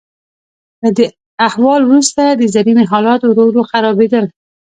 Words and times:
له 0.81 0.89
دې 0.97 1.07
احوال 1.47 1.81
وروسته 1.85 2.23
د 2.29 2.41
زرینې 2.53 2.83
حالات 2.91 3.21
ورو 3.23 3.43
ورو 3.47 3.61
خرابیدل. 3.71 4.25